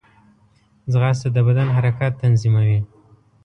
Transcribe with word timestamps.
ځغاسته 0.91 1.27
د 1.35 1.37
بدن 1.47 1.67
حرکات 1.75 2.13
تنظیموي 2.21 2.79